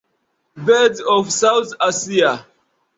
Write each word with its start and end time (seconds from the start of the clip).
Birds 0.55 0.99
of 0.99 1.31
South 1.31 1.73
Asia. 1.79 2.47